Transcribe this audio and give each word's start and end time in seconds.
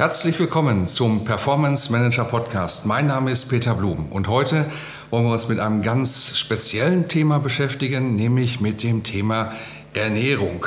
Herzlich 0.00 0.40
willkommen 0.40 0.86
zum 0.86 1.26
Performance 1.26 1.92
Manager 1.92 2.24
Podcast. 2.24 2.86
Mein 2.86 3.06
Name 3.06 3.30
ist 3.30 3.50
Peter 3.50 3.74
Blum 3.74 4.06
und 4.10 4.28
heute 4.28 4.64
wollen 5.10 5.26
wir 5.26 5.32
uns 5.32 5.46
mit 5.48 5.60
einem 5.60 5.82
ganz 5.82 6.38
speziellen 6.38 7.06
Thema 7.06 7.38
beschäftigen, 7.38 8.16
nämlich 8.16 8.62
mit 8.62 8.82
dem 8.82 9.02
Thema 9.02 9.52
Ernährung. 9.92 10.64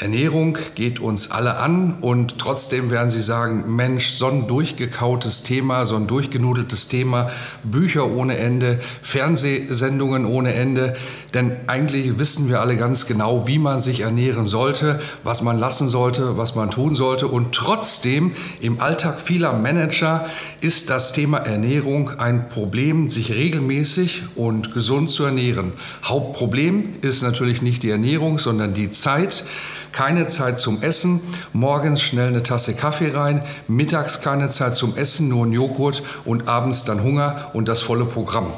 Ernährung 0.00 0.56
geht 0.76 0.98
uns 0.98 1.30
alle 1.30 1.58
an 1.58 1.98
und 2.00 2.38
trotzdem 2.38 2.90
werden 2.90 3.10
Sie 3.10 3.20
sagen, 3.20 3.76
Mensch, 3.76 4.06
so 4.06 4.28
ein 4.28 4.48
durchgekautes 4.48 5.42
Thema, 5.42 5.84
so 5.84 5.96
ein 5.96 6.06
durchgenudeltes 6.06 6.88
Thema, 6.88 7.30
Bücher 7.64 8.10
ohne 8.10 8.38
Ende, 8.38 8.80
Fernsehsendungen 9.02 10.24
ohne 10.24 10.54
Ende. 10.54 10.96
Denn 11.34 11.54
eigentlich 11.66 12.18
wissen 12.18 12.48
wir 12.48 12.62
alle 12.62 12.78
ganz 12.78 13.06
genau, 13.06 13.46
wie 13.46 13.58
man 13.58 13.78
sich 13.78 14.00
ernähren 14.00 14.46
sollte, 14.46 15.00
was 15.22 15.42
man 15.42 15.58
lassen 15.58 15.86
sollte, 15.86 16.38
was 16.38 16.54
man 16.56 16.70
tun 16.70 16.94
sollte. 16.94 17.28
Und 17.28 17.54
trotzdem 17.54 18.32
im 18.62 18.80
Alltag 18.80 19.20
vieler 19.20 19.52
Manager 19.52 20.24
ist 20.62 20.88
das 20.88 21.12
Thema 21.12 21.38
Ernährung 21.38 22.18
ein 22.18 22.48
Problem, 22.48 23.10
sich 23.10 23.32
regelmäßig 23.32 24.22
und 24.34 24.72
gesund 24.72 25.10
zu 25.10 25.24
ernähren. 25.24 25.74
Hauptproblem 26.04 26.94
ist 27.02 27.22
natürlich 27.22 27.60
nicht 27.60 27.82
die 27.82 27.90
Ernährung, 27.90 28.38
sondern 28.38 28.72
die 28.72 28.88
Zeit. 28.88 29.44
Keine 29.92 30.26
Zeit 30.26 30.58
zum 30.58 30.82
Essen, 30.82 31.20
morgens 31.52 32.00
schnell 32.00 32.28
eine 32.28 32.42
Tasse 32.42 32.74
Kaffee 32.74 33.10
rein, 33.14 33.42
mittags 33.68 34.20
keine 34.20 34.48
Zeit 34.48 34.76
zum 34.76 34.96
Essen, 34.96 35.28
nur 35.28 35.46
ein 35.46 35.52
Joghurt 35.52 36.02
und 36.24 36.48
abends 36.48 36.84
dann 36.84 37.02
Hunger 37.02 37.50
und 37.52 37.68
das 37.68 37.82
volle 37.82 38.04
Programm. 38.04 38.52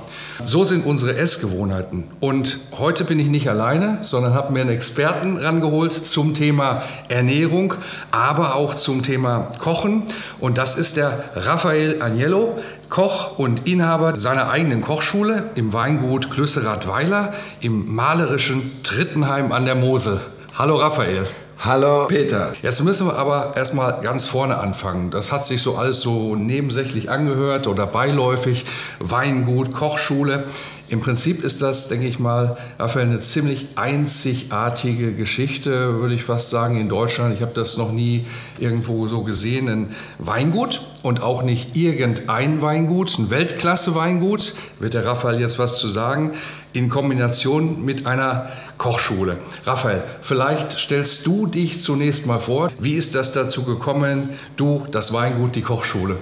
So 0.44 0.64
sind 0.64 0.84
unsere 0.84 1.16
Essgewohnheiten. 1.16 2.08
Und 2.20 2.58
heute 2.77 3.05
bin 3.05 3.19
ich 3.20 3.28
nicht 3.28 3.48
alleine, 3.48 3.98
sondern 4.03 4.34
habe 4.34 4.53
mir 4.53 4.60
einen 4.60 4.70
Experten 4.70 5.36
rangeholt 5.36 5.92
zum 5.92 6.34
Thema 6.34 6.83
Ernährung, 7.08 7.75
aber 8.10 8.56
auch 8.56 8.75
zum 8.75 9.03
Thema 9.03 9.50
Kochen. 9.58 10.05
Und 10.41 10.58
das 10.58 10.77
ist 10.77 10.97
der 10.97 11.25
Raphael 11.34 12.03
Agnello, 12.03 12.58
Koch 12.88 13.38
und 13.38 13.66
Inhaber 13.66 14.19
seiner 14.19 14.50
eigenen 14.50 14.83
Kochschule 14.83 15.44
im 15.55 15.72
Weingut 15.72 16.30
Klüsserath-Weiler 16.30 17.33
im 17.60 17.94
malerischen 17.94 18.83
Trittenheim 18.83 19.53
an 19.53 19.64
der 19.64 19.77
Mosel. 19.77 20.20
Hallo 20.55 20.77
Raphael. 20.77 21.27
Hallo 21.61 22.08
Peter. 22.08 22.53
Jetzt 22.61 22.84
müssen 22.84 23.06
wir 23.06 23.17
aber 23.17 23.55
erstmal 23.56 24.03
ganz 24.03 24.27
vorne 24.27 24.59
anfangen. 24.59 25.11
Das 25.11 25.33
hat 25.33 25.47
sich 25.47 25.62
so 25.62 25.77
alles 25.77 26.03
so 26.03 26.36
nebensächlich 26.36 27.11
angehört 27.11 27.67
oder 27.67 27.86
beiläufig. 27.86 28.67
Weingut, 28.98 29.72
Kochschule. 29.72 30.44
Im 30.91 31.00
Prinzip 31.00 31.42
ist 31.42 31.62
das, 31.62 31.89
denke 31.89 32.06
ich 32.06 32.19
mal, 32.19 32.59
Raphael, 32.78 33.06
eine 33.06 33.20
ziemlich 33.20 33.69
einzigartige 33.77 35.14
Geschichte, 35.14 36.00
würde 36.00 36.14
ich 36.14 36.25
fast 36.25 36.50
sagen, 36.50 36.78
in 36.78 36.91
Deutschland. 36.91 37.34
Ich 37.34 37.41
habe 37.41 37.53
das 37.55 37.78
noch 37.78 37.92
nie 37.92 38.27
irgendwo 38.59 39.09
so 39.09 39.22
gesehen. 39.22 39.70
Ein 39.70 39.97
Weingut 40.19 40.83
und 41.03 41.22
auch 41.22 41.42
nicht 41.42 41.78
irgendein 41.78 42.60
Weingut, 42.60 43.19
ein 43.19 43.31
Weltklasse-Weingut, 43.31 44.53
wird 44.81 44.93
der 44.93 45.06
Raphael 45.06 45.41
jetzt 45.41 45.59
was 45.59 45.78
zu 45.78 45.88
sagen, 45.88 46.32
in 46.75 46.91
Kombination 46.91 47.84
mit 47.84 48.06
einer 48.06 48.50
Kochschule. 48.82 49.37
Raphael, 49.65 50.03
vielleicht 50.22 50.72
stellst 50.72 51.25
du 51.25 51.47
dich 51.47 51.78
zunächst 51.78 52.26
mal 52.26 52.41
vor. 52.41 52.69
Wie 52.81 52.94
ist 52.94 53.15
das 53.15 53.31
dazu 53.31 53.62
gekommen, 53.62 54.31
du, 54.56 54.84
das 54.91 55.12
Weingut, 55.12 55.54
die 55.54 55.62
Kochschule? 55.62 56.16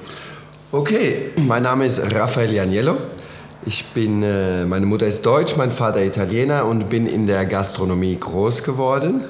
Okay, 0.71 1.31
mein 1.37 1.63
Name 1.63 1.87
ist 1.87 2.03
Raphael 2.13 2.53
Janiello. 2.53 2.99
Ich 3.65 3.87
bin, 3.87 4.23
äh, 4.23 4.67
meine 4.67 4.85
Mutter 4.85 5.07
ist 5.07 5.25
Deutsch, 5.25 5.57
mein 5.57 5.71
Vater 5.71 6.05
Italiener 6.05 6.67
und 6.67 6.91
bin 6.91 7.07
in 7.07 7.27
der 7.27 7.47
Gastronomie 7.47 8.19
groß 8.21 8.63
geworden. 8.63 9.23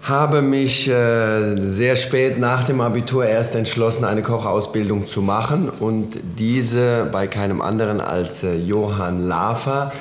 Habe 0.00 0.40
mich 0.40 0.88
äh, 0.88 1.54
sehr 1.60 1.96
spät 1.96 2.38
nach 2.38 2.64
dem 2.64 2.80
Abitur 2.80 3.26
erst 3.26 3.56
entschlossen, 3.56 4.06
eine 4.06 4.22
Kochausbildung 4.22 5.06
zu 5.06 5.20
machen 5.20 5.68
und 5.68 6.18
diese 6.38 7.10
bei 7.12 7.26
keinem 7.26 7.60
anderen 7.60 8.00
als 8.00 8.42
äh, 8.42 8.56
Johann 8.56 9.18
Lafer 9.18 9.92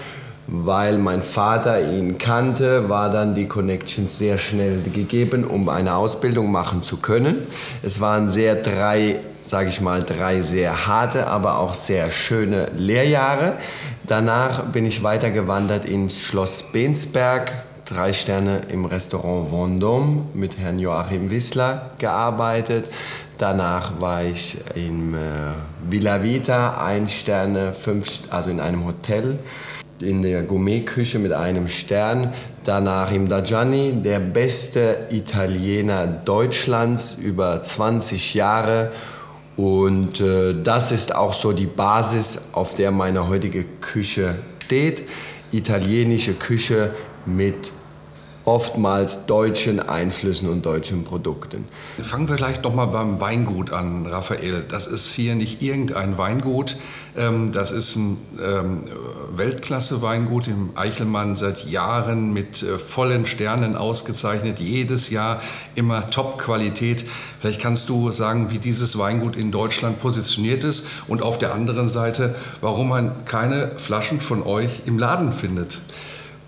weil 0.47 0.97
mein 0.97 1.23
Vater 1.23 1.91
ihn 1.91 2.17
kannte, 2.17 2.87
war 2.87 3.09
dann 3.09 3.35
die 3.35 3.47
Connection 3.47 4.07
sehr 4.09 4.37
schnell 4.37 4.81
gegeben, 4.81 5.43
um 5.43 5.67
eine 5.67 5.95
Ausbildung 5.95 6.51
machen 6.51 6.83
zu 6.83 6.97
können. 6.97 7.45
Es 7.83 7.99
waren 7.99 8.29
sehr 8.29 8.55
drei, 8.55 9.19
sage 9.41 9.69
ich 9.69 9.81
mal, 9.81 10.03
drei 10.03 10.41
sehr 10.41 10.87
harte, 10.87 11.27
aber 11.27 11.59
auch 11.59 11.73
sehr 11.73 12.09
schöne 12.11 12.71
Lehrjahre. 12.77 13.53
Danach 14.07 14.63
bin 14.63 14.85
ich 14.85 15.03
weitergewandert 15.03 15.83
ins 15.83 16.17
Schloss 16.17 16.71
Bensberg, 16.71 17.51
drei 17.83 18.13
Sterne 18.13 18.61
im 18.69 18.85
Restaurant 18.85 19.51
Vendôme 19.51 20.21
mit 20.33 20.57
Herrn 20.57 20.79
Joachim 20.79 21.29
Wissler 21.29 21.91
gearbeitet. 21.97 22.85
Danach 23.37 23.99
war 23.99 24.23
ich 24.23 24.57
in 24.75 25.13
äh, 25.13 25.17
Villa 25.87 26.23
Vita, 26.23 26.83
ein 26.83 27.07
Sterne, 27.07 27.73
fünf, 27.73 28.07
also 28.29 28.49
in 28.49 28.59
einem 28.59 28.85
Hotel 28.85 29.39
in 29.99 30.21
der 30.21 30.43
Gourmetküche 30.43 31.19
mit 31.19 31.31
einem 31.31 31.67
Stern. 31.67 32.33
Danach 32.63 33.11
im 33.11 33.29
Dajani, 33.29 33.93
der 34.03 34.19
beste 34.19 35.07
Italiener 35.09 36.07
Deutschlands 36.07 37.17
über 37.21 37.61
20 37.61 38.33
Jahre. 38.33 38.91
Und 39.55 40.19
äh, 40.19 40.53
das 40.63 40.91
ist 40.91 41.15
auch 41.15 41.33
so 41.33 41.51
die 41.51 41.65
Basis, 41.65 42.49
auf 42.53 42.75
der 42.75 42.91
meine 42.91 43.27
heutige 43.27 43.63
Küche 43.81 44.35
steht. 44.67 45.03
Italienische 45.51 46.33
Küche 46.33 46.91
mit 47.25 47.71
oftmals 48.47 49.25
deutschen 49.25 49.81
Einflüssen 49.81 50.47
und 50.47 50.65
deutschen 50.65 51.03
Produkten. 51.03 51.65
Fangen 52.01 52.29
wir 52.29 52.37
gleich 52.37 52.63
nochmal 52.63 52.87
beim 52.87 53.19
Weingut 53.19 53.73
an, 53.73 54.07
Raphael. 54.07 54.63
Das 54.65 54.87
ist 54.87 55.13
hier 55.13 55.35
nicht 55.35 55.61
irgendein 55.61 56.17
Weingut, 56.17 56.77
ähm, 57.17 57.51
das 57.51 57.71
ist 57.71 57.97
ein 57.97 58.17
ähm, 58.41 58.83
Weltklasse-Weingut 59.35 60.47
im 60.47 60.69
Eichelmann 60.75 61.35
seit 61.35 61.65
Jahren 61.65 62.31
mit 62.31 62.63
äh, 62.63 62.79
vollen 62.79 63.25
Sternen 63.25 63.75
ausgezeichnet, 63.75 64.59
jedes 64.59 65.09
Jahr 65.09 65.41
immer 65.75 66.09
Top-Qualität. 66.09 67.03
Vielleicht 67.41 67.59
kannst 67.59 67.89
du 67.89 68.11
sagen, 68.13 68.49
wie 68.49 68.59
dieses 68.59 68.97
Weingut 68.97 69.35
in 69.35 69.51
Deutschland 69.51 69.99
positioniert 69.99 70.63
ist 70.63 70.89
und 71.09 71.21
auf 71.21 71.37
der 71.37 71.53
anderen 71.53 71.89
Seite, 71.89 72.35
warum 72.61 72.87
man 72.87 73.25
keine 73.25 73.77
Flaschen 73.77 74.21
von 74.21 74.41
euch 74.41 74.83
im 74.85 74.97
Laden 74.97 75.33
findet. 75.33 75.79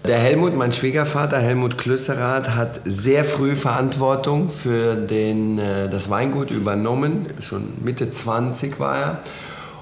Der 0.06 0.18
Helmut, 0.18 0.56
mein 0.56 0.72
Schwiegervater, 0.72 1.40
Helmut 1.40 1.78
Klüsserath, 1.78 2.56
hat 2.56 2.80
sehr 2.86 3.26
früh 3.26 3.58
Verantwortung 3.58 4.50
für 4.50 4.96
den, 4.96 5.60
äh, 5.60 5.90
das 5.90 6.10
Weingut 6.10 6.52
übernommen. 6.52 7.28
Schon 7.42 7.74
Mitte 7.84 8.10
20 8.10 8.80
war 8.80 8.98
er. 8.98 9.20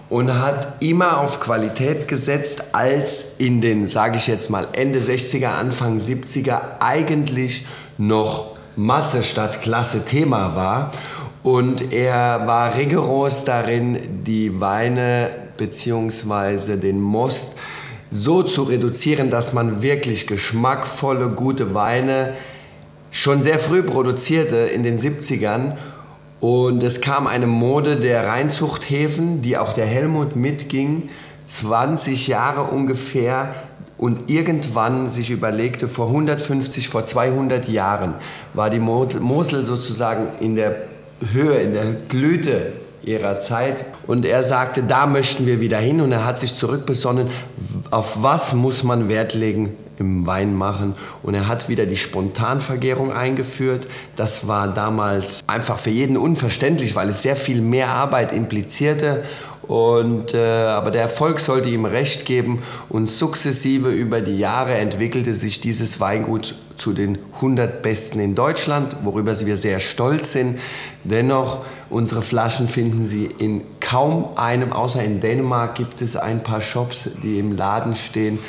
Und 0.10 0.34
hat 0.34 0.82
immer 0.82 1.20
auf 1.20 1.40
Qualität 1.40 2.08
gesetzt, 2.08 2.64
als 2.72 3.36
in 3.38 3.62
den, 3.62 3.88
sage 3.88 4.18
ich 4.18 4.26
jetzt 4.26 4.50
mal, 4.50 4.68
Ende 4.74 5.00
60er, 5.00 5.50
Anfang 5.50 6.00
70er 6.00 6.62
eigentlich 6.80 7.68
noch 8.00 8.58
Masse 8.76 9.22
statt 9.22 9.62
Klasse 9.62 10.04
Thema 10.04 10.56
war. 10.56 10.90
Und 11.44 11.94
er 11.94 12.48
war 12.48 12.76
rigoros 12.76 13.44
darin, 13.44 14.24
die 14.26 14.60
Weine 14.60 15.30
bzw. 15.58 16.78
den 16.78 17.00
Most 17.00 17.56
so 18.10 18.44
zu 18.44 18.64
reduzieren, 18.64 19.30
dass 19.30 19.54
man 19.54 19.82
wirklich 19.82 20.28
geschmackvolle, 20.28 21.30
gute 21.30 21.74
Weine 21.74 22.34
schon 23.12 23.44
sehr 23.44 23.60
früh 23.60 23.84
produzierte 23.84 24.58
in 24.58 24.84
den 24.84 24.98
70ern. 24.98 25.78
Und 26.40 26.84
es 26.84 27.02
kam 27.02 27.28
eine 27.28 27.48
Mode 27.48 27.98
der 27.98 28.28
Reinzuchthäfen, 28.28 29.42
die 29.42 29.58
auch 29.58 29.74
der 29.74 29.86
Helmut 29.86 30.36
mitging, 30.36 31.10
20 31.48 32.28
Jahre 32.28 32.64
ungefähr 32.64 33.54
und 33.98 34.30
irgendwann 34.30 35.10
sich 35.10 35.32
überlegte, 35.32 35.88
vor 35.88 36.08
150, 36.08 36.90
vor 36.90 37.06
200 37.06 37.68
Jahren 37.68 38.14
war 38.54 38.70
die 38.70 38.80
Mosel 38.80 39.64
sozusagen 39.64 40.28
in 40.40 40.56
der 40.56 40.76
Höhe, 41.32 41.56
in 41.62 41.74
der 41.74 41.86
Blüte 41.86 42.74
ihrer 43.04 43.40
Zeit. 43.40 43.86
Und 44.06 44.26
er 44.26 44.44
sagte, 44.44 44.84
da 44.84 45.08
möchten 45.08 45.48
wir 45.48 45.60
wieder 45.60 45.80
hin. 45.80 46.02
Und 46.02 46.12
er 46.12 46.26
hat 46.26 46.38
sich 46.38 46.54
zurückbesonnen, 46.54 47.28
auf 47.92 48.24
was 48.24 48.54
muss 48.54 48.84
man 48.84 49.10
Wert 49.10 49.34
legen 49.34 49.76
im 50.00 50.26
Wein 50.26 50.54
machen. 50.54 50.96
Und 51.24 51.34
er 51.34 51.48
hat 51.48 51.70
wieder 51.70 51.86
die 51.86 51.98
Spontanvergärung 51.98 53.12
eingeführt. 53.12 53.88
Das 54.16 54.48
war 54.48 54.68
damals 54.68 55.42
einfach 55.48 55.78
für 55.78 55.90
jeden 55.90 56.18
unverständlich, 56.18 56.96
weil 56.96 57.10
es 57.10 57.22
sehr 57.22 57.36
viel 57.36 57.62
mehr 57.62 57.90
Arbeit 57.90 58.32
implizierte. 58.32 59.24
Und, 59.68 60.34
äh, 60.34 60.38
aber 60.38 60.92
der 60.92 61.02
Erfolg 61.02 61.42
sollte 61.42 61.68
ihm 61.68 61.86
recht 61.86 62.26
geben 62.26 62.64
und 62.88 63.10
sukzessive 63.10 63.90
über 63.90 64.22
die 64.22 64.38
Jahre 64.38 64.76
entwickelte 64.76 65.36
sich 65.36 65.60
dieses 65.60 66.00
Weingut 66.00 66.56
zu 66.78 66.94
den 66.94 67.18
100 67.36 67.82
Besten 67.82 68.20
in 68.20 68.36
Deutschland, 68.36 68.96
worüber 69.04 69.38
wir 69.40 69.58
sehr 69.58 69.80
stolz 69.80 70.32
sind. 70.32 70.60
Dennoch, 71.04 71.66
unsere 71.90 72.22
Flaschen 72.22 72.68
finden 72.68 73.08
Sie 73.08 73.26
in 73.26 73.62
kaum 73.82 74.38
einem, 74.38 74.72
außer 74.72 75.04
in 75.04 75.20
Dänemark 75.20 75.76
gibt 75.76 76.02
es 76.02 76.16
ein 76.16 76.44
paar 76.44 76.62
Shops, 76.62 77.10
die 77.24 77.40
im 77.40 77.56
Laden 77.58 77.96
stehen 77.96 78.40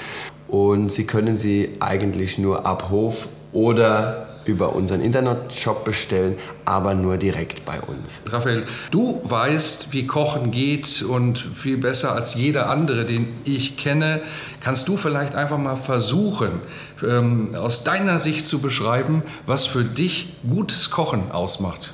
und 0.47 0.93
Sie 0.93 1.05
können 1.05 1.37
sie 1.37 1.77
eigentlich 1.81 2.39
nur 2.39 2.65
ab 2.65 2.91
Hof 2.91 3.29
oder 3.53 4.28
über 4.49 4.75
unseren 4.75 5.03
Internetshop 5.03 5.85
bestellen, 5.85 6.37
aber 6.65 6.95
nur 6.95 7.19
direkt 7.19 7.65
bei 7.67 7.79
uns. 7.81 8.23
Raphael, 8.27 8.65
du 8.91 9.21
weißt, 9.25 9.93
wie 9.93 10.07
Kochen 10.07 10.51
geht 10.51 11.03
und 11.03 11.39
viel 11.55 11.77
besser 11.77 12.15
als 12.15 12.35
jeder 12.35 12.71
andere, 12.71 13.05
den 13.05 13.29
ich 13.45 13.77
kenne. 13.77 14.23
Kannst 14.61 14.89
du 14.89 14.97
vielleicht 14.97 15.35
einfach 15.35 15.59
mal 15.59 15.77
versuchen, 15.77 16.61
ähm, 17.07 17.55
aus 17.55 17.85
deiner 17.85 18.19
Sicht 18.19 18.47
zu 18.47 18.61
beschreiben, 18.61 19.23
was 19.47 19.67
für 19.67 19.85
dich 19.85 20.35
gutes 20.49 20.91
Kochen 20.91 21.31
ausmacht? 21.31 21.93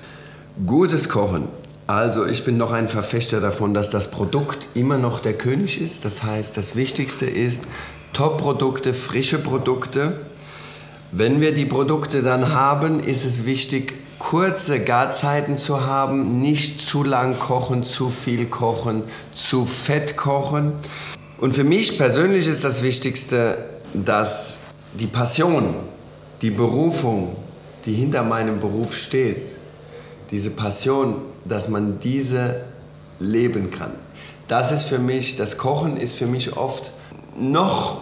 Gutes 0.64 1.08
Kochen. 1.08 1.48
Also 1.88 2.24
ich 2.24 2.44
bin 2.44 2.56
noch 2.56 2.72
ein 2.72 2.88
Verfechter 2.88 3.40
davon, 3.40 3.74
dass 3.74 3.90
das 3.90 4.10
Produkt 4.10 4.68
immer 4.74 4.96
noch 4.96 5.18
der 5.18 5.34
König 5.34 5.80
ist. 5.80 6.04
Das 6.04 6.22
heißt, 6.22 6.56
das 6.56 6.76
Wichtigste 6.76 7.26
ist 7.26 7.64
Top-Produkte, 8.14 8.94
frische 8.94 9.38
Produkte 9.38 10.20
wenn 11.16 11.40
wir 11.40 11.54
die 11.54 11.64
Produkte 11.64 12.22
dann 12.22 12.52
haben, 12.52 12.98
ist 12.98 13.24
es 13.24 13.46
wichtig, 13.46 13.94
kurze 14.18 14.80
Garzeiten 14.80 15.56
zu 15.56 15.86
haben, 15.86 16.40
nicht 16.40 16.82
zu 16.82 17.04
lang 17.04 17.38
kochen, 17.38 17.84
zu 17.84 18.10
viel 18.10 18.46
kochen, 18.46 19.04
zu 19.32 19.64
fett 19.64 20.16
kochen. 20.16 20.72
Und 21.38 21.54
für 21.54 21.62
mich 21.62 21.98
persönlich 21.98 22.48
ist 22.48 22.64
das 22.64 22.82
Wichtigste, 22.82 23.58
dass 23.92 24.58
die 24.94 25.06
Passion, 25.06 25.76
die 26.42 26.50
Berufung, 26.50 27.36
die 27.86 27.94
hinter 27.94 28.24
meinem 28.24 28.58
Beruf 28.58 28.96
steht, 28.96 29.54
diese 30.32 30.50
Passion, 30.50 31.22
dass 31.44 31.68
man 31.68 32.00
diese 32.00 32.62
leben 33.20 33.70
kann. 33.70 33.92
Das 34.48 34.72
ist 34.72 34.84
für 34.84 34.98
mich, 34.98 35.36
das 35.36 35.58
Kochen 35.58 35.96
ist 35.96 36.16
für 36.16 36.26
mich 36.26 36.56
oft 36.56 36.90
noch, 37.38 38.00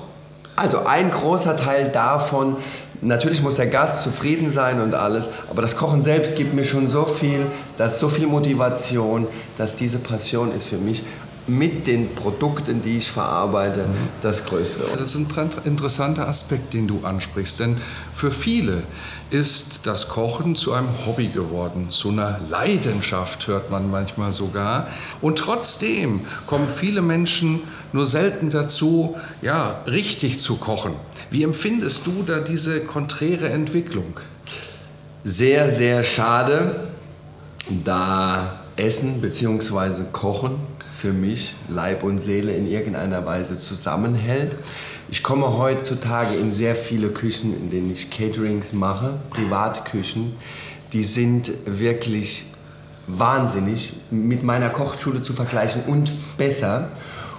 also 0.56 0.84
ein 0.86 1.10
großer 1.10 1.56
Teil 1.56 1.90
davon, 1.90 2.56
Natürlich 3.04 3.42
muss 3.42 3.56
der 3.56 3.66
Gast 3.66 4.04
zufrieden 4.04 4.48
sein 4.48 4.80
und 4.80 4.94
alles, 4.94 5.28
aber 5.50 5.60
das 5.60 5.76
Kochen 5.76 6.04
selbst 6.04 6.36
gibt 6.36 6.54
mir 6.54 6.64
schon 6.64 6.88
so 6.88 7.04
viel, 7.04 7.44
dass 7.76 7.98
so 7.98 8.08
viel 8.08 8.28
Motivation, 8.28 9.26
dass 9.58 9.74
diese 9.74 9.98
Passion 9.98 10.52
ist 10.52 10.66
für 10.66 10.78
mich 10.78 11.02
mit 11.48 11.88
den 11.88 12.14
Produkten, 12.14 12.82
die 12.82 12.98
ich 12.98 13.10
verarbeite, 13.10 13.84
das 14.22 14.44
Größte. 14.44 14.84
Das 14.96 15.14
ist 15.14 15.36
ein 15.36 15.50
interessanter 15.64 16.28
Aspekt, 16.28 16.72
den 16.72 16.86
du 16.86 17.00
ansprichst, 17.02 17.58
denn 17.58 17.76
für 18.14 18.30
viele 18.30 18.84
ist 19.30 19.80
das 19.84 20.08
Kochen 20.08 20.54
zu 20.54 20.72
einem 20.72 20.88
Hobby 21.04 21.26
geworden, 21.26 21.88
zu 21.90 22.10
einer 22.10 22.38
Leidenschaft 22.50 23.48
hört 23.48 23.70
man 23.70 23.90
manchmal 23.90 24.32
sogar. 24.32 24.86
Und 25.20 25.38
trotzdem 25.38 26.20
kommen 26.46 26.68
viele 26.68 27.02
Menschen 27.02 27.62
nur 27.92 28.06
selten 28.06 28.50
dazu, 28.50 29.16
ja, 29.40 29.80
richtig 29.86 30.38
zu 30.38 30.56
kochen. 30.56 30.94
Wie 31.32 31.44
empfindest 31.44 32.06
du 32.06 32.24
da 32.26 32.40
diese 32.40 32.80
konträre 32.80 33.48
Entwicklung? 33.48 34.20
Sehr, 35.24 35.70
sehr 35.70 36.04
schade, 36.04 36.90
da 37.86 38.60
Essen 38.76 39.22
bzw. 39.22 40.02
Kochen 40.12 40.56
für 40.94 41.14
mich 41.14 41.54
Leib 41.70 42.02
und 42.02 42.18
Seele 42.18 42.52
in 42.52 42.66
irgendeiner 42.66 43.24
Weise 43.24 43.58
zusammenhält. 43.58 44.56
Ich 45.10 45.22
komme 45.22 45.56
heutzutage 45.56 46.34
in 46.34 46.52
sehr 46.52 46.76
viele 46.76 47.08
Küchen, 47.08 47.56
in 47.56 47.70
denen 47.70 47.90
ich 47.90 48.10
Caterings 48.10 48.74
mache, 48.74 49.14
Privatküchen. 49.30 50.34
Die 50.92 51.04
sind 51.04 51.50
wirklich 51.64 52.44
wahnsinnig 53.06 53.94
mit 54.10 54.42
meiner 54.42 54.68
Kochschule 54.68 55.22
zu 55.22 55.32
vergleichen 55.32 55.80
und 55.86 56.12
besser. 56.36 56.90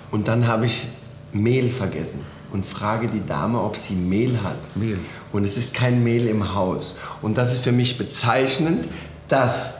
Und 0.09 0.27
dann 0.27 0.47
habe 0.47 0.65
ich 0.65 0.87
Mehl 1.31 1.69
vergessen 1.69 2.25
und 2.53 2.65
frage 2.65 3.07
die 3.07 3.25
Dame, 3.25 3.59
ob 3.59 3.75
sie 3.75 3.95
Mehl 3.95 4.39
hat. 4.43 4.75
Mehl. 4.75 4.99
Und 5.33 5.43
es 5.43 5.57
ist 5.57 5.73
kein 5.73 6.03
Mehl 6.03 6.27
im 6.27 6.53
Haus. 6.53 6.99
Und 7.21 7.37
das 7.37 7.51
ist 7.51 7.63
für 7.63 7.71
mich 7.71 7.97
bezeichnend, 7.97 8.87
dass 9.27 9.73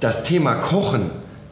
das 0.00 0.24
Thema 0.24 0.54
Kochen 0.54 1.10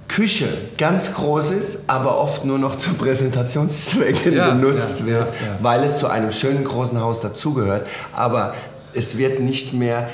Küche 0.09 0.49
ganz 0.77 1.15
groß 1.15 1.51
ist, 1.51 1.79
aber 1.87 2.19
oft 2.19 2.45
nur 2.45 2.59
noch 2.59 2.77
zu 2.77 2.95
Präsentationszwecken 2.95 4.35
ja, 4.35 4.51
benutzt 4.51 5.01
ja, 5.01 5.07
wird, 5.07 5.25
ja, 5.25 5.59
weil 5.61 5.85
es 5.85 5.99
zu 5.99 6.09
einem 6.09 6.33
schönen 6.33 6.65
großen 6.65 7.01
Haus 7.01 7.21
dazugehört. 7.21 7.87
Aber 8.13 8.55
es 8.93 9.19
wird 9.19 9.39
nicht 9.39 9.73
mehr 9.73 10.09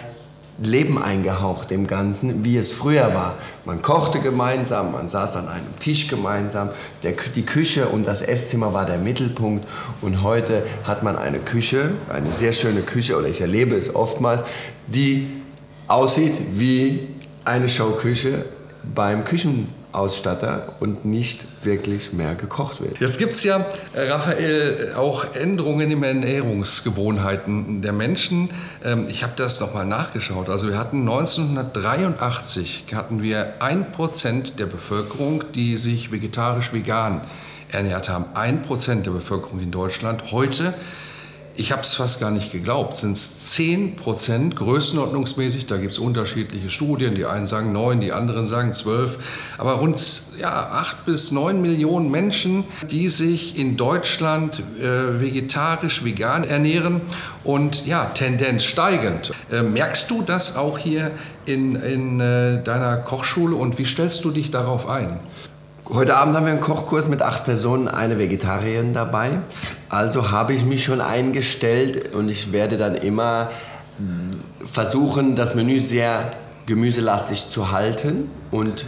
Leben 0.58 1.03
eingehaucht 1.03 1.70
dem 1.70 1.87
Ganzen, 1.87 2.44
wie 2.44 2.56
es 2.56 2.73
früher 2.73 3.14
war. 3.14 3.35
Man 3.64 3.82
kochte 3.82 4.20
gemeinsam, 4.20 4.93
man 4.93 5.08
saß 5.08 5.37
an 5.37 5.49
einem 5.49 5.79
Tisch 5.79 6.08
gemeinsam, 6.08 6.70
der, 7.03 7.12
die 7.35 7.44
Küche 7.44 7.88
und 7.88 8.06
das 8.06 8.23
Esszimmer 8.23 8.73
war 8.73 8.87
der 8.87 8.99
Mittelpunkt 8.99 9.67
und 10.00 10.23
heute 10.23 10.62
hat 10.85 11.03
man 11.03 11.17
eine 11.17 11.41
Küche, 11.41 11.93
eine 12.08 12.32
sehr 12.32 12.53
schöne 12.53 12.81
Küche, 12.81 13.19
oder 13.19 13.29
ich 13.29 13.41
erlebe 13.41 13.76
es 13.76 13.94
oftmals, 13.94 14.44
die 14.87 15.29
aussieht 15.88 16.41
wie 16.53 17.08
eine 17.44 17.69
Showküche 17.69 18.47
beim 18.94 19.25
Küchen 19.25 19.69
Ausstatter 19.96 20.75
und 20.81 21.04
nicht 21.04 21.46
wirklich 21.64 22.12
mehr 22.12 22.34
gekocht 22.34 22.81
wird. 22.81 23.00
Jetzt 23.00 23.19
gibt 23.19 23.32
es 23.32 23.43
ja, 23.44 23.64
äh, 23.94 24.08
Raphael, 24.10 24.94
auch 24.96 25.34
Änderungen 25.34 25.90
in 25.90 26.02
Ernährungsgewohnheiten 26.02 27.82
der 27.82 27.93
Menschen. 27.93 28.50
Ähm, 28.84 29.06
ich 29.08 29.22
habe 29.22 29.32
das 29.37 29.60
nochmal 29.60 29.87
nachgeschaut. 29.87 30.48
Also 30.48 30.69
wir 30.69 30.78
hatten 30.78 31.00
1983 31.00 32.84
hatten 32.94 33.22
wir 33.22 33.54
ein 33.60 33.90
Prozent 33.93 34.58
der 34.58 34.66
Bevölkerung, 34.66 35.44
die 35.54 35.76
sich 35.76 36.12
vegetarisch-vegan 36.12 37.22
ernährt 37.72 38.08
haben. 38.08 38.26
Ein 38.34 38.62
Prozent 38.62 39.06
der 39.06 39.12
Bevölkerung 39.12 39.60
in 39.60 39.70
Deutschland. 39.70 40.31
Heute 40.31 40.75
ich 41.56 41.73
habe 41.73 41.82
es 41.82 41.94
fast 41.94 42.20
gar 42.20 42.31
nicht 42.31 42.53
geglaubt, 42.53 42.97
sind 42.97 43.12
es 43.12 43.49
10 43.49 43.97
Prozent 43.97 44.56
größenordnungsmäßig. 44.56 45.67
Da 45.67 45.77
gibt 45.77 45.93
es 45.93 45.98
unterschiedliche 45.98 46.70
Studien. 46.70 47.15
Die 47.15 47.27
einen 47.27 47.46
sagen 47.46 47.72
9, 47.72 48.01
die 48.01 48.13
anderen 48.13 48.46
sagen 48.46 48.72
12. 48.72 49.19
Aber 49.58 49.72
rund 49.75 49.96
ja, 50.39 50.70
8 50.72 51.05
bis 51.06 51.32
9 51.32 51.60
Millionen 51.60 52.10
Menschen, 52.10 52.65
die 52.91 53.08
sich 53.08 53.58
in 53.58 53.77
Deutschland 53.77 54.63
äh, 54.81 55.20
vegetarisch, 55.20 56.05
vegan 56.05 56.44
ernähren 56.44 57.01
und 57.44 57.86
ja, 57.86 58.05
Tendenz 58.06 58.65
steigend. 58.65 59.32
Äh, 59.51 59.63
merkst 59.63 60.10
du 60.10 60.22
das 60.22 60.56
auch 60.56 60.79
hier 60.79 61.13
in, 61.46 61.77
in 61.77 62.20
äh, 62.20 62.63
deiner 62.63 62.98
Kochschule 62.98 63.56
und 63.56 63.79
wie 63.79 63.84
stellst 63.84 64.25
du 64.25 64.31
dich 64.31 64.51
darauf 64.51 64.89
ein? 64.89 65.19
Heute 65.88 66.16
Abend 66.16 66.34
haben 66.34 66.46
wir 66.46 66.50
einen 66.50 66.60
Kochkurs 66.60 67.08
mit 67.08 67.22
acht 67.22 67.44
Personen, 67.44 67.86
eine 67.86 68.19
Vegetarierin 68.19 68.93
dabei. 68.93 69.38
Also 69.88 70.32
habe 70.32 70.52
ich 70.52 70.64
mich 70.64 70.82
schon 70.82 71.00
eingestellt 71.00 72.12
und 72.12 72.28
ich 72.28 72.50
werde 72.50 72.76
dann 72.76 72.96
immer 72.96 73.50
versuchen, 74.64 75.36
das 75.36 75.55
Menü 75.55 75.78
sehr 75.78 76.32
gemüselastig 76.66 77.48
zu 77.48 77.70
halten. 77.70 78.28
Und 78.50 78.84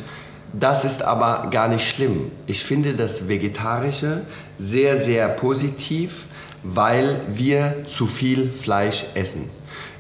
das 0.53 0.85
ist 0.85 1.05
aber 1.05 1.51
gar 1.53 1.69
nicht 1.69 1.89
schlimm. 1.89 2.33
Ich 2.47 2.65
finde 2.65 2.95
das 2.95 3.29
Vegetarische 3.29 4.23
sehr, 4.59 4.99
sehr 4.99 5.29
positiv, 5.29 6.27
weil 6.65 7.21
wir 7.29 7.87
zu 7.87 8.09
viel 8.09 8.51
Fleisch 8.51 9.05
essen. 9.15 9.49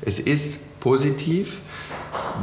Es 0.02 0.18
ist 0.18 0.80
positiv, 0.80 1.60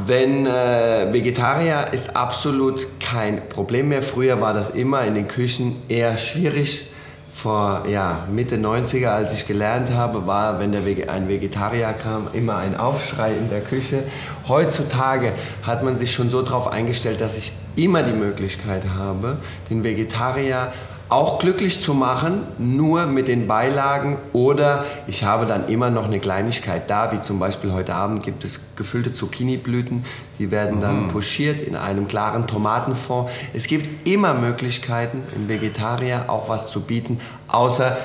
wenn 0.05 0.45
äh, 0.45 1.13
Vegetarier 1.13 1.87
ist 1.91 2.15
absolut 2.15 2.87
kein 2.99 3.47
Problem 3.49 3.89
mehr. 3.89 4.01
Früher 4.01 4.41
war 4.41 4.53
das 4.53 4.69
immer 4.69 5.03
in 5.05 5.15
den 5.15 5.27
Küchen 5.27 5.75
eher 5.87 6.17
schwierig. 6.17 6.87
Vor 7.31 7.83
ja, 7.89 8.27
Mitte 8.31 8.55
90er, 8.55 9.07
als 9.07 9.33
ich 9.33 9.45
gelernt 9.45 9.91
habe, 9.91 10.25
war, 10.25 10.61
wenn 10.61 10.71
der 10.71 10.83
ein 11.11 11.27
Vegetarier 11.27 11.91
kam, 11.91 12.29
immer 12.31 12.55
ein 12.57 12.77
Aufschrei 12.77 13.33
in 13.33 13.49
der 13.49 13.59
Küche. 13.59 14.03
Heutzutage 14.47 15.33
hat 15.63 15.83
man 15.83 15.97
sich 15.97 16.13
schon 16.13 16.29
so 16.29 16.41
darauf 16.41 16.71
eingestellt, 16.71 17.19
dass 17.19 17.37
ich 17.37 17.51
immer 17.75 18.03
die 18.03 18.13
Möglichkeit 18.13 18.85
habe, 18.97 19.37
den 19.69 19.83
Vegetarier 19.83 20.71
auch 21.09 21.37
glücklich 21.37 21.81
zu 21.81 21.93
machen, 21.93 22.41
nur 22.57 23.05
mit 23.05 23.27
den 23.27 23.47
Beilagen 23.47 24.17
oder 24.33 24.85
ich 25.05 25.23
habe 25.23 25.45
dann 25.45 25.67
immer 25.67 25.91
noch 25.91 26.05
eine 26.05 26.19
Kleinigkeit 26.19 26.89
da, 26.89 27.11
wie 27.11 27.21
zum 27.21 27.37
Beispiel 27.37 27.71
heute 27.73 27.93
Abend 27.93 28.23
gibt 28.23 28.43
es 28.43 28.59
gefüllte 28.75 29.13
Zucchiniblüten, 29.13 30.03
die 30.39 30.49
werden 30.49 30.81
dann 30.81 31.03
mhm. 31.03 31.07
pochiert 31.09 31.61
in 31.61 31.75
einem 31.75 32.07
klaren 32.07 32.47
Tomatenfond. 32.47 33.29
Es 33.53 33.67
gibt 33.67 34.07
immer 34.07 34.33
Möglichkeiten, 34.33 35.23
im 35.35 35.47
Vegetarier 35.47 36.25
auch 36.27 36.49
was 36.49 36.69
zu 36.69 36.81
bieten, 36.81 37.19
außer 37.47 37.95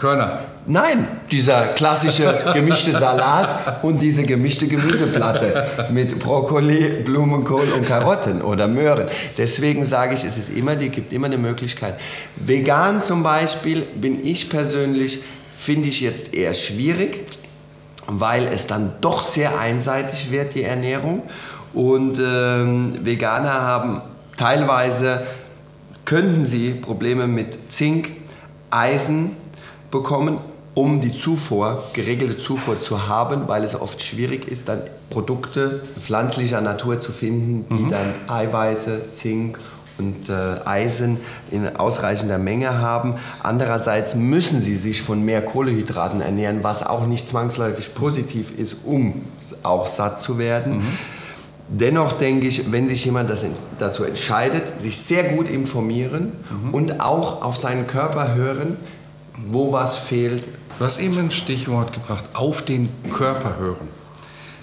Körner. 0.00 0.38
Nein, 0.66 1.06
dieser 1.30 1.60
klassische 1.74 2.52
gemischte 2.54 2.92
Salat 2.92 3.84
und 3.84 4.00
diese 4.00 4.22
gemischte 4.22 4.66
Gemüseplatte 4.66 5.66
mit 5.90 6.18
Brokkoli, 6.18 7.02
Blumenkohl 7.04 7.68
und 7.76 7.86
Karotten 7.86 8.40
oder 8.40 8.66
Möhren. 8.66 9.08
Deswegen 9.36 9.84
sage 9.84 10.14
ich, 10.14 10.24
es 10.24 10.38
ist 10.38 10.48
immer, 10.48 10.76
die 10.76 10.88
gibt 10.88 11.12
immer 11.12 11.26
eine 11.26 11.36
Möglichkeit. 11.36 12.00
Vegan 12.36 13.02
zum 13.02 13.22
Beispiel 13.22 13.82
bin 13.82 14.24
ich 14.26 14.48
persönlich, 14.48 15.20
finde 15.54 15.88
ich 15.88 16.00
jetzt 16.00 16.32
eher 16.32 16.54
schwierig, 16.54 17.26
weil 18.06 18.46
es 18.46 18.66
dann 18.66 18.92
doch 19.02 19.22
sehr 19.22 19.58
einseitig 19.58 20.30
wird, 20.30 20.54
die 20.54 20.62
Ernährung. 20.62 21.24
Und 21.74 22.18
ähm, 22.18 23.00
Veganer 23.02 23.60
haben 23.60 24.00
teilweise, 24.38 25.26
könnten 26.06 26.46
sie 26.46 26.70
Probleme 26.70 27.26
mit 27.26 27.70
Zink, 27.70 28.12
Eisen 28.70 29.36
bekommen, 29.90 30.38
um 30.74 31.00
die 31.00 31.14
Zufuhr, 31.14 31.84
geregelte 31.92 32.38
Zufuhr 32.38 32.80
zu 32.80 33.08
haben, 33.08 33.48
weil 33.48 33.64
es 33.64 33.74
oft 33.74 34.00
schwierig 34.02 34.46
ist, 34.46 34.68
dann 34.68 34.82
Produkte 35.10 35.82
pflanzlicher 36.00 36.60
Natur 36.60 37.00
zu 37.00 37.12
finden, 37.12 37.66
die 37.70 37.84
mhm. 37.84 37.88
dann 37.90 38.14
Eiweiße, 38.28 39.10
Zink 39.10 39.58
und 39.98 40.28
äh, 40.28 40.32
Eisen 40.64 41.18
in 41.50 41.76
ausreichender 41.76 42.38
Menge 42.38 42.78
haben. 42.78 43.16
Andererseits 43.42 44.14
müssen 44.14 44.62
sie 44.62 44.76
sich 44.76 45.02
von 45.02 45.22
mehr 45.22 45.42
Kohlehydraten 45.42 46.20
ernähren, 46.20 46.62
was 46.62 46.86
auch 46.86 47.06
nicht 47.06 47.28
zwangsläufig 47.28 47.94
positiv 47.94 48.52
ist, 48.56 48.84
um 48.84 49.24
auch 49.62 49.86
satt 49.86 50.20
zu 50.20 50.38
werden. 50.38 50.78
Mhm. 50.78 50.98
Dennoch 51.72 52.12
denke 52.12 52.48
ich, 52.48 52.72
wenn 52.72 52.88
sich 52.88 53.04
jemand 53.04 53.30
das, 53.30 53.44
dazu 53.78 54.02
entscheidet, 54.04 54.80
sich 54.80 54.96
sehr 54.96 55.24
gut 55.34 55.48
informieren 55.48 56.32
mhm. 56.50 56.74
und 56.74 57.00
auch 57.00 57.42
auf 57.42 57.56
seinen 57.56 57.86
Körper 57.86 58.34
hören, 58.34 58.76
wo 59.46 59.72
was 59.72 59.98
fehlt. 59.98 60.48
Du 60.78 60.84
hast 60.84 61.00
eben 61.00 61.18
ein 61.18 61.30
Stichwort 61.30 61.92
gebracht, 61.92 62.30
auf 62.34 62.62
den 62.62 62.88
Körper 63.10 63.58
hören. 63.58 63.88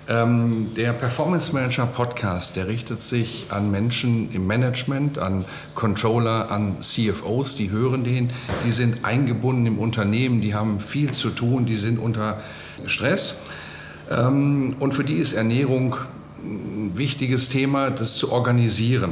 Ähm, 0.10 0.72
der 0.76 0.94
Performance 0.94 1.54
Manager 1.54 1.86
Podcast, 1.86 2.56
der 2.56 2.68
richtet 2.68 3.02
sich 3.02 3.48
an 3.50 3.70
Menschen 3.72 4.32
im 4.34 4.48
Management, 4.48 5.18
an 5.20 5.44
Controller, 5.76 6.50
an 6.50 6.82
CFOs, 6.82 7.58
die 7.58 7.72
hören 7.72 8.06
den, 8.06 8.30
die 8.66 8.72
sind 8.72 9.04
eingebunden 9.04 9.66
im 9.66 9.80
Unternehmen, 9.80 10.40
die 10.40 10.56
haben 10.56 10.80
viel 10.80 11.12
zu 11.12 11.30
tun, 11.30 11.66
die 11.66 11.76
sind 11.76 12.00
unter 12.00 12.42
Stress. 12.86 13.44
Ähm, 14.10 14.78
und 14.80 14.94
für 14.94 15.04
die 15.04 15.18
ist 15.18 15.34
Ernährung 15.34 15.98
ein 16.42 16.92
wichtiges 16.96 17.50
Thema, 17.50 17.90
das 17.90 18.16
zu 18.16 18.32
organisieren. 18.32 19.12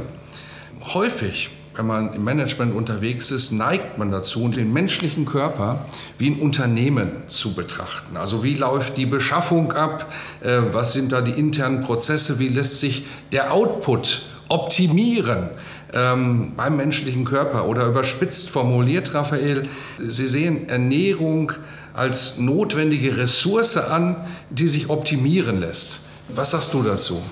Häufig, 0.94 1.50
wenn 1.76 1.86
man 1.86 2.14
im 2.14 2.24
Management 2.24 2.74
unterwegs 2.74 3.30
ist, 3.30 3.52
neigt 3.52 3.98
man 3.98 4.10
dazu, 4.10 4.48
den 4.48 4.72
menschlichen 4.72 5.26
Körper 5.26 5.86
wie 6.18 6.30
ein 6.30 6.40
Unternehmen 6.40 7.10
zu 7.26 7.54
betrachten. 7.54 8.16
Also 8.16 8.42
wie 8.42 8.54
läuft 8.54 8.96
die 8.96 9.06
Beschaffung 9.06 9.72
ab, 9.72 10.12
äh, 10.42 10.58
was 10.72 10.92
sind 10.92 11.12
da 11.12 11.20
die 11.20 11.32
internen 11.32 11.82
Prozesse, 11.82 12.38
wie 12.38 12.48
lässt 12.48 12.80
sich 12.80 13.04
der 13.32 13.52
Output 13.52 14.22
optimieren 14.48 15.50
ähm, 15.92 16.52
beim 16.56 16.76
menschlichen 16.76 17.24
Körper. 17.24 17.66
Oder 17.66 17.86
überspitzt 17.86 18.50
formuliert, 18.50 19.14
Raphael, 19.14 19.68
Sie 20.06 20.26
sehen 20.26 20.68
Ernährung 20.68 21.52
als 21.94 22.38
notwendige 22.38 23.16
Ressource 23.16 23.76
an, 23.76 24.16
die 24.50 24.68
sich 24.68 24.90
optimieren 24.90 25.60
lässt. 25.60 26.06
Was 26.28 26.50
sagst 26.50 26.74
du 26.74 26.82
dazu? 26.82 27.22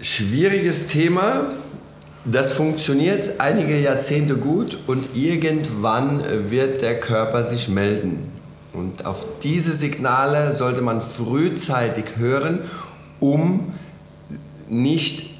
Schwieriges 0.00 0.86
Thema. 0.86 1.52
Das 2.24 2.52
funktioniert 2.52 3.40
einige 3.40 3.76
Jahrzehnte 3.78 4.36
gut 4.36 4.78
und 4.86 5.16
irgendwann 5.16 6.50
wird 6.50 6.80
der 6.80 7.00
Körper 7.00 7.42
sich 7.42 7.68
melden. 7.68 8.30
Und 8.72 9.04
auf 9.06 9.26
diese 9.42 9.72
Signale 9.72 10.52
sollte 10.52 10.82
man 10.82 11.00
frühzeitig 11.00 12.16
hören, 12.16 12.60
um 13.18 13.74
nicht 14.68 15.30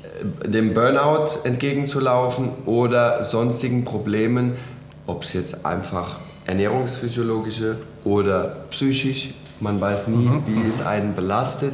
äh, 0.45 0.49
dem 0.49 0.75
Burnout 0.75 1.39
entgegenzulaufen 1.45 2.51
oder 2.67 3.23
sonstigen 3.23 3.85
Problemen, 3.85 4.55
ob 5.07 5.23
es 5.23 5.33
jetzt 5.33 5.65
einfach 5.65 6.19
ernährungsphysiologische 6.47 7.77
oder 8.05 8.57
psychisch 8.71 9.33
man 9.63 9.81
weiß 9.81 10.09
nie, 10.09 10.27
mhm. 10.27 10.43
wie 10.47 10.69
es 10.69 10.81
einen 10.81 11.15
belastet. 11.15 11.73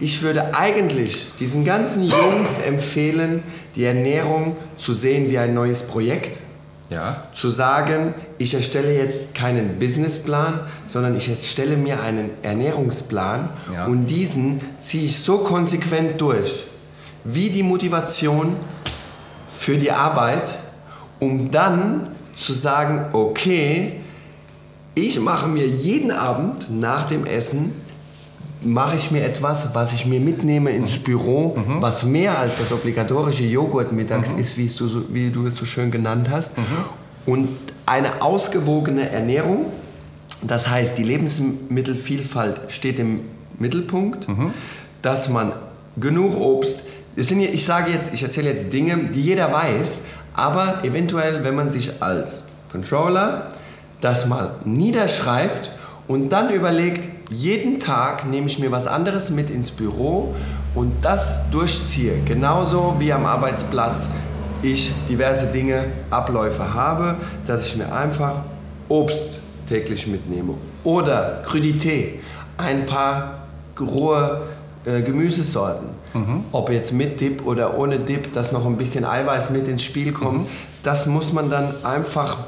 Ich 0.00 0.22
würde 0.22 0.54
eigentlich 0.54 1.28
diesen 1.38 1.64
ganzen 1.64 2.04
Jungs 2.04 2.58
empfehlen, 2.58 3.42
die 3.76 3.84
Ernährung 3.84 4.56
zu 4.76 4.94
sehen 4.94 5.30
wie 5.30 5.38
ein 5.38 5.54
neues 5.54 5.84
Projekt. 5.86 6.40
Ja. 6.88 7.24
Zu 7.32 7.50
sagen, 7.50 8.14
ich 8.38 8.54
erstelle 8.54 8.96
jetzt 8.96 9.34
keinen 9.34 9.78
Businessplan, 9.78 10.60
sondern 10.86 11.16
ich 11.16 11.28
erstelle 11.28 11.76
mir 11.76 12.00
einen 12.00 12.30
Ernährungsplan 12.42 13.50
ja. 13.72 13.86
und 13.86 14.06
diesen 14.06 14.60
ziehe 14.78 15.06
ich 15.06 15.18
so 15.18 15.38
konsequent 15.38 16.20
durch, 16.20 16.66
wie 17.24 17.50
die 17.50 17.64
Motivation 17.64 18.54
für 19.50 19.78
die 19.78 19.90
Arbeit, 19.90 20.60
um 21.18 21.50
dann 21.50 22.10
zu 22.36 22.52
sagen, 22.52 23.06
okay, 23.12 24.00
ich 24.96 25.20
mache 25.20 25.46
mir 25.46 25.66
jeden 25.68 26.10
Abend 26.10 26.68
nach 26.70 27.04
dem 27.04 27.26
Essen 27.26 27.72
mache 28.62 28.96
ich 28.96 29.10
mir 29.10 29.22
etwas, 29.22 29.74
was 29.74 29.92
ich 29.92 30.06
mir 30.06 30.18
mitnehme 30.18 30.70
ins 30.70 30.98
mhm. 30.98 31.02
Büro, 31.02 31.56
mhm. 31.56 31.82
was 31.82 32.04
mehr 32.04 32.38
als 32.38 32.58
das 32.58 32.72
obligatorische 32.72 33.44
Joghurt 33.44 33.92
mittags 33.92 34.32
mhm. 34.32 34.40
ist, 34.40 34.56
wie 34.56 34.66
du, 34.66 35.04
wie 35.12 35.30
du 35.30 35.46
es 35.46 35.56
so 35.56 35.66
schön 35.66 35.90
genannt 35.90 36.30
hast. 36.30 36.56
Mhm. 36.56 36.64
Und 37.26 37.48
eine 37.84 38.22
ausgewogene 38.22 39.10
Ernährung, 39.10 39.66
das 40.42 40.68
heißt, 40.68 40.96
die 40.96 41.02
Lebensmittelvielfalt 41.02 42.62
steht 42.68 42.98
im 42.98 43.20
Mittelpunkt, 43.58 44.26
mhm. 44.26 44.52
dass 45.02 45.28
man 45.28 45.52
genug 45.98 46.40
Obst, 46.40 46.82
sind, 47.16 47.40
ich 47.40 47.64
sage 47.66 47.92
jetzt, 47.92 48.14
ich 48.14 48.22
erzähle 48.22 48.48
jetzt 48.48 48.72
Dinge, 48.72 48.96
die 49.14 49.20
jeder 49.20 49.52
weiß, 49.52 50.02
aber 50.32 50.82
eventuell, 50.84 51.44
wenn 51.44 51.54
man 51.54 51.68
sich 51.68 52.02
als 52.02 52.44
Controller 52.72 53.50
das 54.00 54.26
mal 54.26 54.50
niederschreibt 54.64 55.72
und 56.08 56.30
dann 56.30 56.50
überlegt, 56.50 57.08
jeden 57.30 57.80
Tag 57.80 58.26
nehme 58.26 58.46
ich 58.46 58.58
mir 58.58 58.70
was 58.70 58.86
anderes 58.86 59.30
mit 59.30 59.50
ins 59.50 59.70
Büro 59.70 60.34
und 60.74 60.92
das 61.02 61.40
durchziehe. 61.50 62.20
Genauso 62.24 62.96
wie 62.98 63.12
am 63.12 63.26
Arbeitsplatz 63.26 64.10
ich 64.62 64.92
diverse 65.08 65.46
Dinge, 65.46 65.86
Abläufe 66.10 66.74
habe, 66.74 67.16
dass 67.46 67.66
ich 67.66 67.76
mir 67.76 67.92
einfach 67.92 68.42
Obst 68.88 69.40
täglich 69.68 70.06
mitnehme 70.06 70.54
oder 70.84 71.42
Krudité, 71.44 72.20
ein 72.56 72.86
paar 72.86 73.46
rohe 73.80 74.42
äh, 74.84 75.02
Gemüsesorten. 75.02 75.88
Mhm. 76.14 76.44
Ob 76.52 76.70
jetzt 76.70 76.92
mit 76.92 77.20
Dip 77.20 77.44
oder 77.44 77.76
ohne 77.76 77.98
Dip, 77.98 78.32
dass 78.32 78.52
noch 78.52 78.64
ein 78.64 78.76
bisschen 78.76 79.04
Eiweiß 79.04 79.50
mit 79.50 79.68
ins 79.68 79.82
Spiel 79.82 80.12
kommt, 80.12 80.42
mhm. 80.42 80.46
das 80.82 81.06
muss 81.06 81.32
man 81.32 81.50
dann 81.50 81.74
einfach 81.84 82.38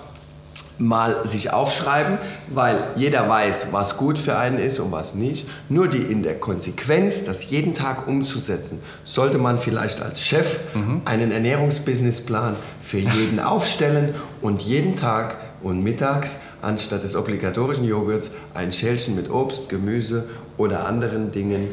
mal 0.79 1.27
sich 1.27 1.53
aufschreiben, 1.53 2.19
weil 2.49 2.85
jeder 2.97 3.29
weiß, 3.29 3.69
was 3.73 3.97
gut 3.97 4.19
für 4.19 4.39
einen 4.39 4.59
ist 4.59 4.79
und 4.79 4.93
was 4.93 5.15
nicht. 5.15 5.47
Nur 5.69 5.89
die 5.89 5.99
in 5.99 6.23
der 6.23 6.39
Konsequenz, 6.39 7.25
das 7.25 7.51
jeden 7.51 7.75
Tag 7.75 8.07
umzusetzen, 8.07 8.81
sollte 9.05 9.39
man 9.39 9.59
vielleicht 9.59 10.01
als 10.01 10.23
Chef 10.23 10.61
mhm. 10.75 11.03
einen 11.05 11.33
Ernährungsbusinessplan 11.33 12.57
für 12.81 12.99
jeden 12.99 13.41
aufstellen 13.45 14.15
und 14.41 14.63
jeden 14.63 14.97
Tag 14.97 15.37
und 15.63 15.83
mittags 15.83 16.39
anstatt 16.63 17.03
des 17.03 17.17
obligatorischen 17.17 17.85
Joghurts 17.85 18.31
ein 18.55 18.71
Schälchen 18.71 19.17
mit 19.17 19.31
Obst, 19.31 19.69
Gemüse 19.69 20.25
oder 20.57 20.87
anderen 20.87 21.33
Dingen 21.33 21.69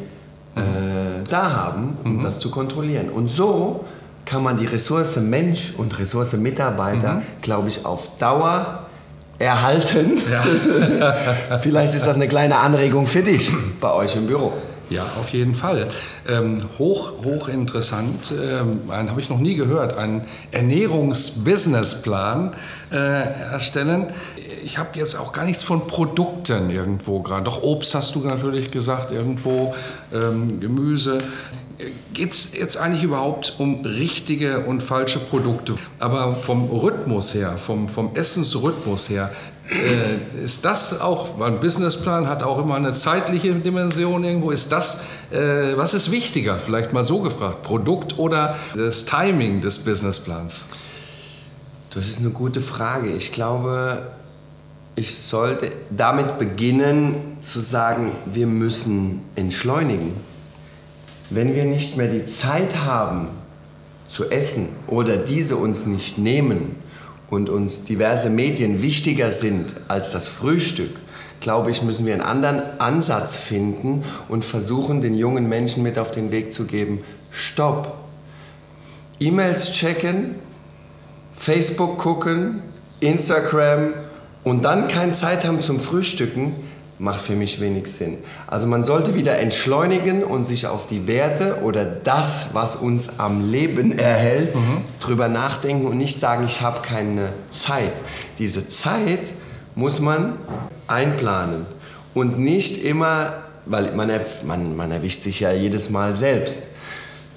mhm. 0.54 0.62
äh, 0.62 1.28
da 1.28 1.52
haben, 1.52 1.96
um 2.04 2.16
mhm. 2.16 2.22
das 2.22 2.40
zu 2.40 2.50
kontrollieren. 2.50 3.08
Und 3.08 3.28
so 3.28 3.84
kann 4.24 4.42
man 4.42 4.56
die 4.56 4.66
Ressource 4.66 5.16
Mensch 5.18 5.72
und 5.78 5.98
Ressource 6.00 6.32
Mitarbeiter, 6.32 7.14
mhm. 7.14 7.22
glaube 7.42 7.68
ich, 7.68 7.86
auf 7.86 8.18
Dauer 8.18 8.85
erhalten. 9.38 10.18
Ja. 10.30 11.58
Vielleicht 11.60 11.94
ist 11.94 12.06
das 12.06 12.16
eine 12.16 12.28
kleine 12.28 12.58
Anregung 12.58 13.06
für 13.06 13.22
dich 13.22 13.50
bei 13.80 13.92
euch 13.92 14.16
im 14.16 14.26
Büro. 14.26 14.52
Ja, 14.88 15.02
auf 15.20 15.30
jeden 15.30 15.56
Fall. 15.56 15.88
Ähm, 16.28 16.62
hoch, 16.78 17.24
hoch 17.24 17.48
interessant. 17.48 18.32
Ähm, 18.32 18.82
habe 18.88 19.20
ich 19.20 19.28
noch 19.28 19.40
nie 19.40 19.56
gehört. 19.56 19.98
Einen 19.98 20.22
Ernährungsbusinessplan 20.52 22.54
äh, 22.92 22.96
erstellen. 22.96 24.06
Ich 24.64 24.78
habe 24.78 24.96
jetzt 24.96 25.16
auch 25.16 25.32
gar 25.32 25.44
nichts 25.44 25.64
von 25.64 25.88
Produkten 25.88 26.70
irgendwo 26.70 27.20
gerade. 27.20 27.42
Doch 27.44 27.62
Obst 27.62 27.96
hast 27.96 28.14
du 28.14 28.20
natürlich 28.20 28.70
gesagt, 28.70 29.10
irgendwo 29.10 29.74
ähm, 30.12 30.60
Gemüse. 30.60 31.18
Geht 32.14 32.32
es 32.32 32.56
jetzt 32.56 32.78
eigentlich 32.78 33.02
überhaupt 33.02 33.56
um 33.58 33.84
richtige 33.84 34.60
und 34.60 34.82
falsche 34.82 35.18
Produkte? 35.18 35.74
Aber 35.98 36.36
vom 36.36 36.70
Rhythmus 36.70 37.34
her, 37.34 37.58
vom, 37.58 37.88
vom 37.88 38.14
Essensrhythmus 38.14 39.10
her, 39.10 39.30
äh, 39.70 40.42
ist 40.42 40.64
das 40.64 41.00
auch, 41.00 41.40
ein 41.40 41.60
Businessplan 41.60 42.28
hat 42.28 42.42
auch 42.42 42.58
immer 42.58 42.76
eine 42.76 42.92
zeitliche 42.92 43.54
Dimension 43.56 44.24
irgendwo, 44.24 44.52
ist 44.52 44.72
das, 44.72 45.04
äh, 45.30 45.76
was 45.76 45.92
ist 45.92 46.10
wichtiger, 46.10 46.58
vielleicht 46.58 46.92
mal 46.92 47.04
so 47.04 47.20
gefragt, 47.20 47.62
Produkt 47.62 48.18
oder 48.18 48.56
das 48.74 49.04
Timing 49.04 49.60
des 49.60 49.80
Businessplans? 49.80 50.68
Das 51.90 52.06
ist 52.06 52.20
eine 52.20 52.30
gute 52.30 52.60
Frage. 52.60 53.10
Ich 53.10 53.32
glaube, 53.32 54.06
ich 54.94 55.18
sollte 55.18 55.72
damit 55.90 56.38
beginnen 56.38 57.38
zu 57.40 57.60
sagen, 57.60 58.12
wir 58.26 58.46
müssen 58.46 59.22
entschleunigen. 59.34 60.14
Wenn 61.30 61.54
wir 61.54 61.64
nicht 61.64 61.96
mehr 61.96 62.08
die 62.08 62.26
Zeit 62.26 62.84
haben 62.84 63.28
zu 64.08 64.30
essen 64.30 64.68
oder 64.86 65.16
diese 65.16 65.56
uns 65.56 65.86
nicht 65.86 66.18
nehmen 66.18 66.76
und 67.28 67.48
uns 67.48 67.84
diverse 67.84 68.30
Medien 68.30 68.82
wichtiger 68.82 69.32
sind 69.32 69.76
als 69.88 70.12
das 70.12 70.28
Frühstück, 70.28 70.96
glaube 71.40 71.70
ich, 71.70 71.82
müssen 71.82 72.06
wir 72.06 72.14
einen 72.14 72.22
anderen 72.22 72.62
Ansatz 72.78 73.36
finden 73.36 74.04
und 74.28 74.44
versuchen, 74.44 75.00
den 75.00 75.14
jungen 75.14 75.48
Menschen 75.48 75.82
mit 75.82 75.98
auf 75.98 76.10
den 76.10 76.30
Weg 76.30 76.52
zu 76.52 76.64
geben, 76.64 77.00
stopp. 77.30 77.94
E-Mails 79.18 79.72
checken, 79.72 80.36
Facebook 81.32 81.98
gucken, 81.98 82.62
Instagram 83.00 83.94
und 84.44 84.64
dann 84.64 84.88
keine 84.88 85.12
Zeit 85.12 85.44
haben 85.44 85.60
zum 85.60 85.80
Frühstücken, 85.80 86.54
macht 86.98 87.20
für 87.20 87.34
mich 87.34 87.60
wenig 87.60 87.92
Sinn. 87.92 88.18
Also 88.46 88.66
man 88.66 88.84
sollte 88.84 89.14
wieder 89.14 89.38
entschleunigen 89.38 90.24
und 90.24 90.44
sich 90.44 90.66
auf 90.66 90.86
die 90.86 91.06
Werte 91.06 91.60
oder 91.62 91.84
das, 91.84 92.50
was 92.52 92.76
uns 92.76 93.18
am 93.18 93.50
Leben 93.50 93.98
erhält, 93.98 94.54
mhm. 94.54 94.82
drüber 95.00 95.28
nachdenken 95.28 95.86
und 95.86 95.98
nicht 95.98 96.18
sagen, 96.18 96.44
ich 96.46 96.62
habe 96.62 96.80
keine 96.80 97.32
Zeit. 97.50 97.92
Diese 98.38 98.68
Zeit 98.68 99.32
muss 99.74 100.00
man 100.00 100.34
einplanen 100.86 101.66
und 102.14 102.38
nicht 102.38 102.82
immer, 102.82 103.34
weil 103.66 103.94
man, 103.94 104.10
man, 104.46 104.76
man 104.76 104.90
erwischt 104.90 105.22
sich 105.22 105.40
ja 105.40 105.52
jedes 105.52 105.90
Mal 105.90 106.16
selbst. 106.16 106.62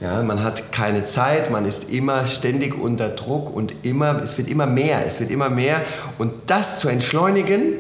Ja, 0.02 0.24
man 0.24 0.42
hat 0.42 0.72
keine 0.72 1.04
Zeit, 1.04 1.52
man 1.52 1.66
ist 1.66 1.90
immer 1.90 2.26
ständig 2.26 2.80
unter 2.80 3.10
Druck 3.10 3.54
und 3.54 3.74
immer, 3.84 4.24
es 4.24 4.38
wird 4.38 4.48
immer 4.48 4.66
mehr, 4.66 5.06
es 5.06 5.20
wird 5.20 5.30
immer 5.30 5.50
mehr. 5.50 5.82
Und 6.18 6.32
das 6.48 6.80
zu 6.80 6.88
entschleunigen, 6.88 7.74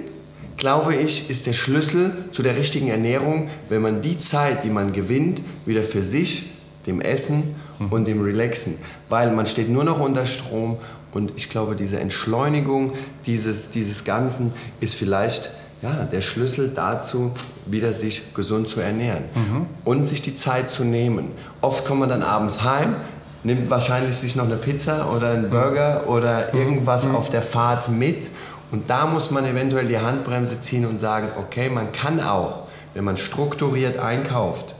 glaube 0.59 0.95
ich, 0.95 1.29
ist 1.29 1.47
der 1.47 1.53
Schlüssel 1.53 2.11
zu 2.31 2.43
der 2.43 2.55
richtigen 2.55 2.89
Ernährung, 2.89 3.49
wenn 3.69 3.81
man 3.81 4.01
die 4.01 4.17
Zeit, 4.17 4.63
die 4.63 4.69
man 4.69 4.93
gewinnt, 4.93 5.41
wieder 5.65 5.83
für 5.83 6.03
sich, 6.03 6.51
dem 6.85 7.01
Essen 7.01 7.55
und 7.89 8.07
dem 8.07 8.21
Relaxen, 8.21 8.77
weil 9.09 9.31
man 9.31 9.45
steht 9.45 9.69
nur 9.69 9.83
noch 9.83 9.99
unter 9.99 10.25
Strom 10.25 10.77
und 11.11 11.33
ich 11.35 11.49
glaube, 11.49 11.75
diese 11.75 11.99
Entschleunigung 11.99 12.93
dieses, 13.25 13.71
dieses 13.71 14.03
Ganzen 14.03 14.53
ist 14.79 14.95
vielleicht 14.95 15.51
ja, 15.81 16.03
der 16.03 16.21
Schlüssel 16.21 16.71
dazu, 16.75 17.31
wieder 17.65 17.93
sich 17.93 18.33
gesund 18.33 18.67
zu 18.67 18.81
ernähren 18.81 19.23
mhm. 19.33 19.65
und 19.85 20.07
sich 20.07 20.21
die 20.21 20.35
Zeit 20.35 20.69
zu 20.69 20.83
nehmen. 20.83 21.31
Oft 21.61 21.85
kommt 21.85 22.01
man 22.01 22.09
dann 22.09 22.21
abends 22.21 22.63
heim, 22.63 22.95
nimmt 23.43 23.69
wahrscheinlich 23.69 24.17
sich 24.17 24.35
noch 24.35 24.45
eine 24.45 24.57
Pizza 24.57 25.09
oder 25.15 25.31
einen 25.31 25.49
Burger 25.49 26.03
oder 26.07 26.49
mhm. 26.51 26.59
irgendwas 26.59 27.05
mhm. 27.05 27.15
auf 27.15 27.29
der 27.29 27.41
Fahrt 27.41 27.89
mit 27.89 28.29
und 28.71 28.89
da 28.89 29.05
muss 29.05 29.31
man 29.31 29.45
eventuell 29.45 29.87
die 29.87 29.99
Handbremse 29.99 30.59
ziehen 30.59 30.85
und 30.85 30.99
sagen, 30.99 31.29
okay, 31.37 31.69
man 31.69 31.91
kann 31.91 32.19
auch, 32.19 32.67
wenn 32.93 33.03
man 33.03 33.17
strukturiert 33.17 33.97
einkauft, 33.97 34.75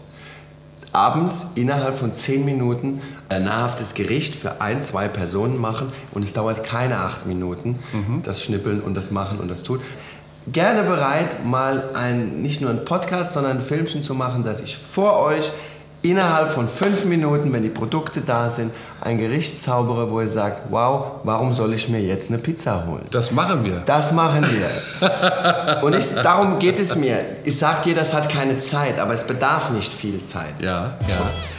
abends 0.92 1.52
innerhalb 1.56 1.96
von 1.96 2.14
zehn 2.14 2.46
Minuten 2.46 3.02
ein 3.30 3.44
nahrhaftes 3.44 3.94
Gericht 3.94 4.36
für 4.36 4.60
ein, 4.60 4.82
zwei 4.82 5.08
Personen 5.08 5.58
machen 5.58 5.88
und 6.12 6.24
es 6.24 6.34
dauert 6.34 6.64
keine 6.64 6.98
acht 6.98 7.26
Minuten, 7.26 7.80
mhm. 7.94 8.22
das 8.24 8.44
Schnippeln 8.44 8.82
und 8.82 8.96
das 8.96 9.12
Machen 9.12 9.40
und 9.40 9.50
das 9.50 9.64
Tun 9.64 9.82
gerne 10.52 10.84
bereit, 10.84 11.46
mal 11.46 11.92
ein, 11.94 12.42
nicht 12.42 12.62
nur 12.62 12.70
einen 12.70 12.86
Podcast, 12.86 13.34
sondern 13.34 13.58
ein 13.58 13.62
Filmchen 13.62 14.04
zu 14.04 14.14
machen, 14.14 14.44
dass 14.44 14.62
ich 14.62 14.78
vor 14.78 15.20
euch 15.20 15.52
innerhalb 16.02 16.50
von 16.50 16.68
fünf 16.68 17.06
Minuten, 17.06 17.52
wenn 17.52 17.64
die 17.64 17.70
Produkte 17.70 18.22
da 18.22 18.50
sind, 18.50 18.72
ein 19.02 19.18
Gericht 19.18 19.62
zaubere, 19.62 20.10
wo 20.10 20.22
ihr 20.22 20.30
sagt, 20.30 20.64
wow, 20.70 21.20
warum 21.24 21.54
soll 21.54 21.74
ich 21.74 21.90
mir 21.90 22.02
jetzt 22.02 22.30
eine 22.30 22.38
Pizza 22.38 22.86
holen? 22.88 23.06
Das 23.12 23.32
machen 23.32 23.66
wir. 23.66 23.82
Das 23.86 24.14
machen 24.14 24.46
wir. 24.50 25.82
Und 25.84 25.96
ich, 25.96 26.10
darum 26.16 26.60
geht 26.60 26.80
es 26.80 26.96
mir. 26.96 27.18
Ich 27.44 27.58
sage 27.58 27.84
dir, 27.86 27.96
das 27.96 28.14
hat 28.14 28.30
keine 28.30 28.58
Zeit, 28.58 29.00
aber 29.00 29.14
es 29.14 29.26
bedarf 29.26 29.72
nicht 29.72 29.94
viel 29.94 30.22
Zeit. 30.24 30.62
Ja, 30.62 30.98
ja. 31.08 31.59